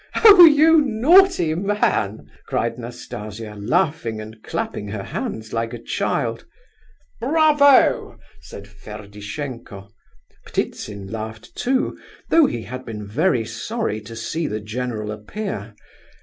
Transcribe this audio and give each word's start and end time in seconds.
"Oh, 0.25 0.45
you 0.45 0.81
naughty 0.81 1.53
man!" 1.53 2.27
cried 2.47 2.79
Nastasia, 2.79 3.53
laughing 3.55 4.19
and 4.19 4.41
clapping 4.41 4.87
her 4.87 5.03
hands 5.03 5.53
like 5.53 5.73
a 5.75 5.77
child. 5.77 6.43
"Bravo!" 7.19 8.17
said 8.39 8.67
Ferdishenko. 8.67 9.89
Ptitsin 10.47 11.11
laughed 11.11 11.53
too, 11.55 11.99
though 12.31 12.47
he 12.47 12.63
had 12.63 12.83
been 12.83 13.05
very 13.05 13.45
sorry 13.45 14.01
to 14.01 14.15
see 14.15 14.47
the 14.47 14.59
general 14.59 15.11
appear. 15.11 15.75